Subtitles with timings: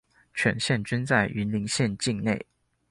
[0.33, 2.47] 全線均在雲林縣境內